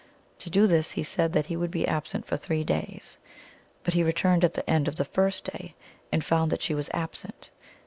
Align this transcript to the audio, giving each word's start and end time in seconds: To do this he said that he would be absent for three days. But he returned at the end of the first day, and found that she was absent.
To 0.39 0.49
do 0.49 0.65
this 0.65 0.93
he 0.93 1.03
said 1.03 1.31
that 1.33 1.45
he 1.45 1.55
would 1.55 1.69
be 1.69 1.85
absent 1.87 2.25
for 2.25 2.35
three 2.35 2.63
days. 2.63 3.19
But 3.83 3.93
he 3.93 4.01
returned 4.01 4.43
at 4.43 4.55
the 4.55 4.67
end 4.67 4.87
of 4.87 4.95
the 4.95 5.05
first 5.05 5.45
day, 5.45 5.75
and 6.11 6.25
found 6.25 6.51
that 6.51 6.63
she 6.63 6.73
was 6.73 6.89
absent. 6.91 7.51